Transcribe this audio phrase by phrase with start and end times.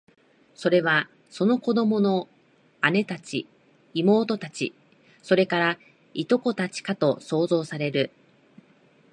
[0.55, 2.27] それは、その子供の
[2.91, 3.45] 姉たち、
[3.93, 4.73] 妹たち、
[5.21, 5.75] それから、
[6.15, 8.09] 従姉妹たちかと想像される